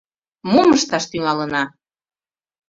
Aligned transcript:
-Мом 0.53 0.69
ышташ 0.77 1.03
тӱҥалына? 1.11 1.63